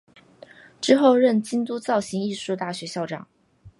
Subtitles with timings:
[0.81, 3.27] 之后任京都造形艺术大学校长。